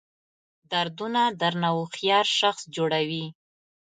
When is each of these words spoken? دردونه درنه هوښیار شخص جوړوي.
دردونه 0.71 1.21
درنه 1.41 1.69
هوښیار 1.75 2.27
شخص 2.39 2.61
جوړوي. 2.75 3.25